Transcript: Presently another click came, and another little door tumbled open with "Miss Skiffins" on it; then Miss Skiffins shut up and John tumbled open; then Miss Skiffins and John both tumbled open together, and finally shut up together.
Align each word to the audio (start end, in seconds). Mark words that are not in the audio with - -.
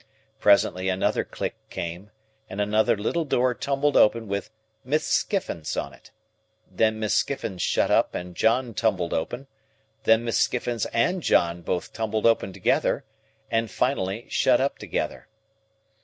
Presently 0.39 0.89
another 0.89 1.23
click 1.23 1.53
came, 1.69 2.09
and 2.49 2.59
another 2.59 2.97
little 2.97 3.23
door 3.23 3.53
tumbled 3.53 3.95
open 3.95 4.27
with 4.27 4.49
"Miss 4.83 5.05
Skiffins" 5.05 5.77
on 5.77 5.93
it; 5.93 6.09
then 6.71 6.99
Miss 6.99 7.13
Skiffins 7.13 7.61
shut 7.61 7.91
up 7.91 8.15
and 8.15 8.35
John 8.35 8.73
tumbled 8.73 9.13
open; 9.13 9.45
then 10.05 10.23
Miss 10.23 10.39
Skiffins 10.39 10.87
and 10.91 11.21
John 11.21 11.61
both 11.61 11.93
tumbled 11.93 12.25
open 12.25 12.51
together, 12.51 13.05
and 13.51 13.69
finally 13.69 14.27
shut 14.27 14.59
up 14.59 14.79
together. 14.79 15.27